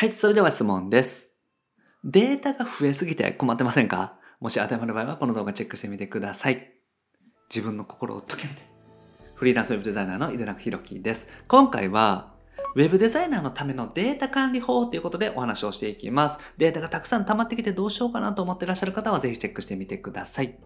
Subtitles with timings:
[0.00, 1.28] はい、それでは質問です。
[2.04, 4.14] データが増えすぎて困ってませんか？
[4.40, 6.72] もし当てはまる場合はこの動画チェックしてみてください。
[7.50, 8.62] 自分の心を解けて。
[9.34, 11.28] フリーランスウェブデザイナーの井出中弘樹です。
[11.46, 12.32] 今回は、
[12.76, 16.38] ウェブデザイナーのためのデータ管理法ということでお話をしていきます。
[16.56, 20.56] データがたくさん溜まってきてどうしようかなと思っていらっしゃる方はぜひチェックしてみてください。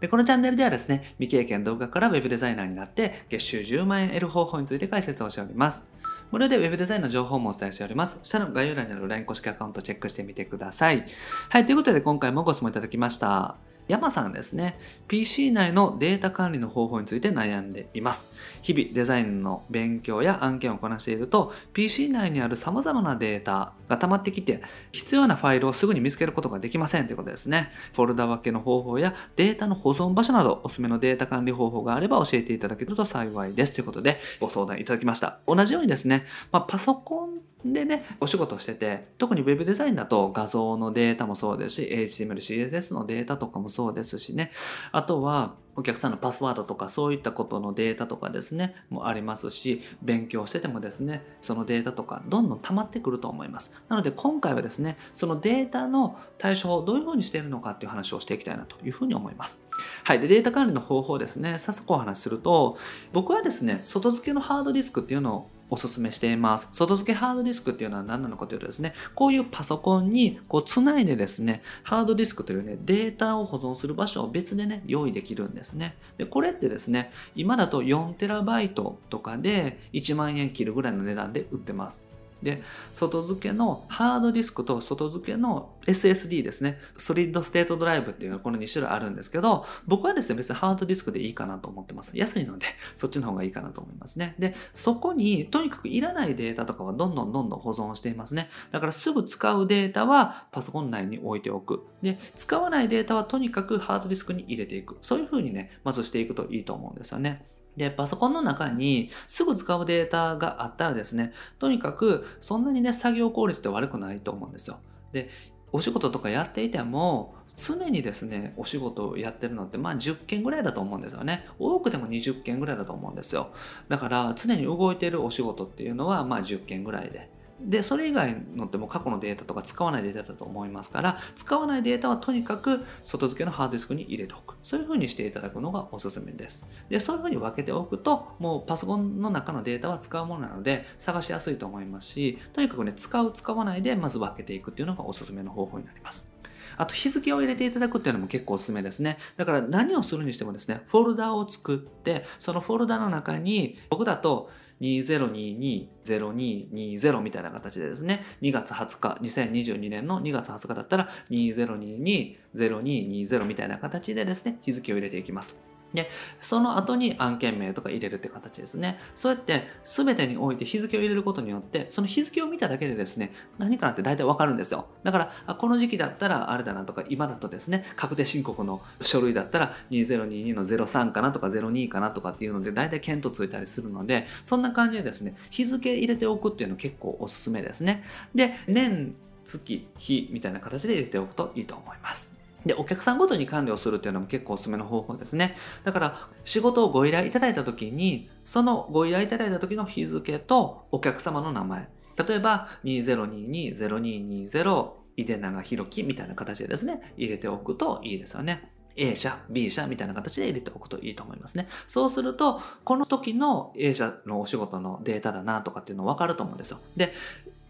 [0.00, 5.90] で、このチャンネルではですね、未経験動画からウェブデザイナーになって月収10万円得る方法について解説をしております。
[6.30, 8.20] 無料で Web デザインの情報もお伝えしております。
[8.22, 11.06] 下の概要欄にある LINE 公式アカウントをチェックしてみてください。
[11.48, 13.67] はい、ということで今回もご質問いただきました。
[13.88, 14.78] 山さんですね。
[15.08, 18.30] PC 内のデータ管理の方法について悩んでいます。
[18.60, 27.70] 日々デザインの勉強や案件をこなしていると、PC 内にある様々なデータが溜まってきて、必要なファイルをすぐに見つけることができませんということですね。
[27.94, 33.72] フォルダ分けの方法やデータの保存場所など、おすすめのデータ管理方法があれば教えていただけると幸いです。
[33.72, 35.38] ということで、ご相談いただきました。
[35.46, 44.50] 同じようにですね、まあ、パソコンでね、お仕事してて、特に Web デザインだと画像のデータもそうですし、HTML、CSS のデータとかもそうですしね、
[44.90, 53.72] あとはお客さんのパスワードとかそういったことのデータとかですね、もありますし、勉強しててもですね、そのデータとかどんどん溜まってくると思います。
[53.88, 59.64] なので今回はですね、そのデータの対処法をどういうふうにしているのかっていう話をしていきたいなというふうに思います。
[60.02, 60.20] はい。
[60.20, 62.76] で、データ管理の方法ですね、早速お話しすると、
[63.12, 66.68] 僕はですね、外付けのハードディスクっていうのをおすすめしています。
[66.72, 75.96] 外付けハードディスクっていうのは何なのかというとですね、こういうパソコンにこうつないでですね、ハードディスクというね、データを保存する場所を別でね、用意できるんですね。
[76.16, 82.07] で、これってですね、今だと 4TB とかで1万円切るぐらいの値段で売ってます。
[82.42, 86.78] で、外付けのハードディスクと外付けの SSD ですね。
[86.96, 92.12] ソリッドステートドライブっていうのはこの2種類あるんですけど、僕はですね、別にハードディスクでいいかなと思ってます。
[92.14, 94.34] 安いので、そっちの方がいいかなと思いますね。
[94.38, 98.48] で、そこにとにかくいらないデータとかはどんどんどんどん保存していますね。
[98.70, 101.86] だからすぐ使うデータはパソコン内に置いておく。
[102.02, 104.98] で、使わないデータはとにかくハードディスクに入れていく。
[105.00, 107.46] そういう風にね、まずしていくといいと思うんですよね。
[107.78, 114.80] で、パソコンの中にすぐ使うデータがあったらですね、とにかくそんなにね、作業効率って悪くないと思うんですよ。
[115.12, 115.30] で、
[115.72, 121.46] お仕事とかやっていても、常にですね、お仕事をやってるのって、まあ10件ぐらいだと思うんですよね。
[121.58, 123.52] 多くても20件ぐらいだと思うんですよ。
[123.88, 127.30] だから、常に動いてるお仕事っていうのは、まあ10件ぐらいで。
[127.60, 134.56] で、それ以外のっても過去のデータとか使わないデータだと思いますから、使わないデータはとにかく外付けのハードディスクに入れておく。
[134.62, 136.68] そういう風にしていただくのがおすすめです。
[136.88, 146.32] で、そういう風に分けておくと、もうパソコンの中のデータは使うものなので、探しやすいと思いますし、とにかくね、使う、使わないで、まず分けていくっていうのがおすすめの方法になります。
[146.76, 149.18] あと日付を入れていただくっていうのも結構おすすめですね。
[149.36, 165.67] だから何をするにしてもですね、フォルダを作って、そのフォルダの中に、僕だと2022-0220みたいな形でですね、2月20日、2022年の2月20日だったら2022-0220みたいな形でですね、日付を入れていきます。
[165.94, 166.10] で、
[166.40, 168.98] その後に案件名とか入れるって形ですね。
[169.14, 174.86] そうやって全てにおいて日付を入れることによって、その日付を見ただけでですね、何かなって大体わかるんですよ。
[175.02, 188.04] だから、この時期だったらあれだなとか、今だとですね、確定申告の書類だったら2022の03かなとか02かなとかっていうので、大体検討ついたりするので、そんな感じでですね、日付入れておくっていうの結構おすすめですね。
[188.34, 192.37] で、年、月、日みたいな形で入れておくといいと思います。
[192.68, 195.56] で、お客さんごとに管理をするっていうのも結構おすすめの方法ですね。
[195.84, 201.88] だから、仕事をご依頼いただいたときに、そのご依頼いただいた時の日付とお客様の名前。
[202.28, 208.70] 例えば、2022-0220、井出長弘樹みたいな形でですね、入れておくといいですよね。
[208.96, 211.68] A 社、B 社みたいな形で入れておくといいと思いますね。
[211.86, 216.80] そうすると、この時の A 社のお仕事のデータだなとかっていうの分かると思うんですよ。
[216.96, 217.14] で、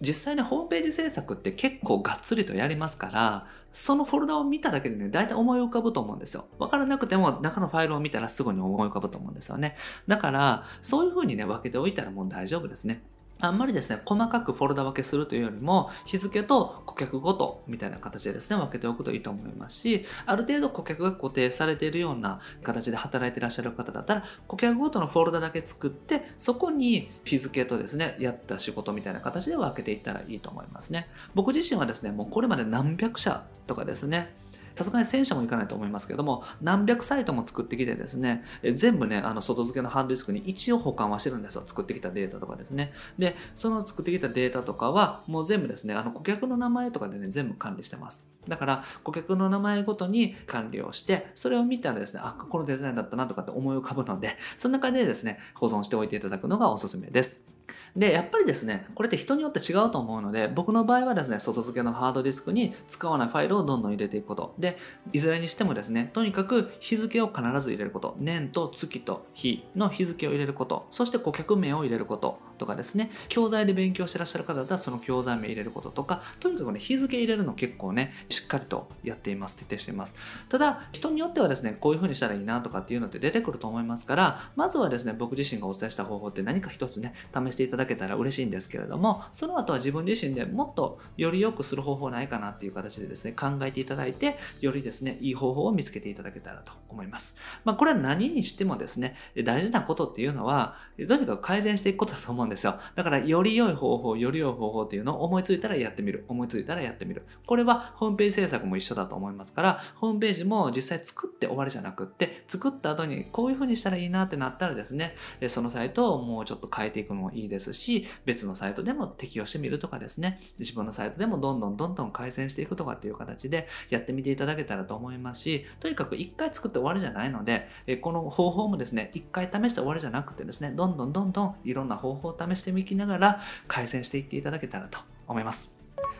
[0.00, 6.47] 実際ね、ホームページ制作って結構がっつりとやりますから、そのフォルダを見ただけでね、大体思い浮かぶと思うんですよ。
[6.59, 9.76] わからなくても中のファイルを見たらすぐに思い浮かぶと思うんですよね。
[10.06, 13.03] だから、そういう風にね、分けておいたらもう大丈夫ですね。
[13.41, 31.08] あんまりですね、細かくフォルダ分けするというよりも、日付と顧客ごとみたいな形でですね、分けておくといいと思いますし、ある程度顧客が固定されているような形で働いていらっしゃる方だったら、顧客ごとのフォルダだけ作って、そこに日付とですね、やった仕事みたいな形で分けていったらいいと思いますね。
[31.35, 34.32] 僕自身はですね、もうこれまで何百社とかですね、
[34.78, 38.44] さすがに1000社もいかないと思いますけども、何百サイトも作ってきてですね、
[38.75, 41.64] 全部ね、あの外付けのハードディスクに一応保管はしてるんですよ。
[41.66, 42.92] 作ってきたデータとかですね。
[43.19, 48.28] で、その作ってきたデータとかは、もう全部ですね、あの顧客の名前とかでね、全部管理してます。
[48.46, 57.57] だから、顧客の名前ごとに管理をして、それを見たらですね、あ、このデザインだったなとかって思い浮かぶので、そんな感じでですね、保存しておいていただくのがおすすめです。
[57.97, 64.55] で、やっぱりですね、これって人によって違うと思うので、僕の場合はですね、外付けのハードディスクに使わないファイルをどんどん入れていくこと。
[64.59, 64.79] で、
[65.12, 68.17] いずれにしてもですね、とにかく日付を必ず入れること。
[68.19, 70.87] 年と月と日の日付を入れること。
[70.91, 72.38] そして顧客名を入れること。
[72.59, 79.56] とかですね、教材で勉強してらっしゃる方だったらその教材名入れることとか、とにかくね、日付入れるの結構ね、しっかりとやっています。
[79.56, 80.14] 徹底しています。
[80.49, 97.37] ただ、人によってはですね、こういう風にしたらいいなとかっていうのって出てくると思いますから、まずはですね、僕自身がお伝えした方法って何か一つね、試してしていただけたら嬉しいんですけれども、その後は自分自身でもっとより良くする方法ないかなっていう形でですね、考えていただいて、よりですね、いい方法を見つけていただけたらと思います。
[97.64, 100.76] まあ、これは何にしてもですね、大事なことっていうのは、
[101.08, 102.78] とにかく改善していくことだと思うんですよ。
[102.94, 106.25] だから、より良い方法、より良い方法っていうのを思いついたらやってみる。
[106.28, 107.26] 思いついたらやってみる。
[107.46, 115.16] これはホームページ制作も一緒だと思いますから、ホームページも実際作って終わりじゃなくって、作った後にこういう風にしたらいいなってなったらですね、
[115.49, 127.69] そのサイトをもうちょっと変えていくのもいいですし、別のサイトでも適用してみるとかですね、自分のサイトでもどんどんどんどん改善していくとかっていう形でやってみていただけたらと思いますし、とにかく1回作って終わりじゃないので、
[128.00, 135.77] この方法もですね、一回試して終わりじゃなくてですね、どんどんどんどんいろんな方法を試してみきながら改善していっていただけたらと思います。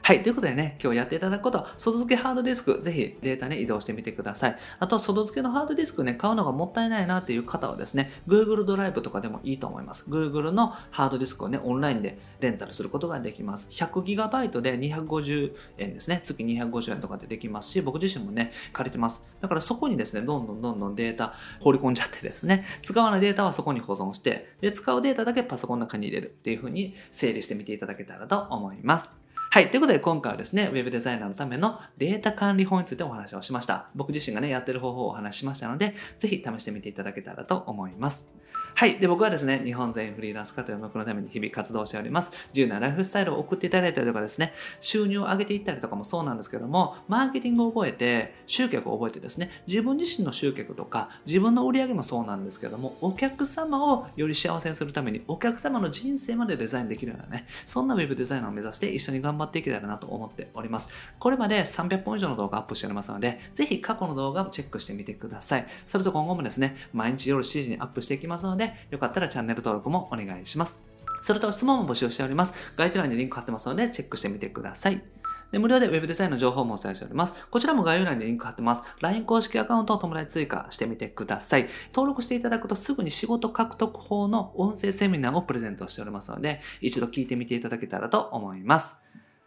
[0.09, 0.23] はい。
[0.23, 4.57] ということでね、今日やっていただくことは、外付けハードディスク、ぜひデータね、移動してみてください。
[4.79, 10.09] あと、外付けのハードディスクね、買うのがもったいないなっていう方はですね、Google ドライブとかでもいいと思います。
[10.09, 13.69] Google のハードディスクをね、オンラインでレンタルすることができます。
[13.71, 16.23] 100GB で250円ですね。
[16.25, 19.29] 月250円とかでできますし、僕自身もね、借りてます。
[19.43, 29.28] だからそこにですね、どんどんどんどんデータ放り込んじゃってですね、使わないデータはそこに保存して、で、使うデータだけパソコンの中に入れるっていう風に整理してみていただけたらと思います。
[29.51, 29.71] はい。
[29.71, 33.89] ということで今回はですね、ウェブデザイナーのためのデータ管理法についてお話をしました。
[33.95, 38.31] 僕自身がね、やってる方法をお話ししましたので、ぜひ試してみていただけたらと思います。
[38.79, 39.01] はい。
[39.01, 42.31] で、僕はですね、日本全員フリーランス化という目のために日々活動しております。
[42.51, 60.89] 自由なライフスタイルを送っていただいたりとかですね、収入を上げていったりとかもそうなんですけども、マーケティングを覚えて、集客を覚えてですね、自分自身の集客とか、自分の売り上げもそうなんですけども、お客様をより幸せにするために、お客様の人生までデザインできるようなね、そんなウェブデザイナーを目指して一緒に頑張っていけたらなと思っております。
[61.19, 65.67] これまで300本以上の動画アップしておりますので、ぜひ過去の動画をチェックしてみてください。
[65.85, 70.85] それと今後もですね、毎日夜7時にアップしていきますので、よかったらチャンネル登録もお願いします。
[71.23, 72.55] それと質問も募集しております。
[72.77, 75.03] 概要欄にリンク貼ってますので、チェックしてみてください。
[75.51, 77.47] で無料で Web デザインの情報もお伝えしております。
[77.47, 78.83] こちらも概要欄にリンク貼ってます。
[79.01, 81.69] LINE 公式アカウントを友達追加してみてください。
[81.95, 89.01] 登録していただくとすぐに仕事獲得法の音声セミナーをプレゼントしておりますので、一度聞いてみていただけたらと思います。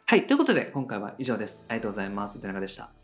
[0.08, 0.26] はい。
[0.26, 1.66] ということで、今回は以上です。
[1.70, 2.42] ありがとうございます。
[2.42, 3.01] 田中でした？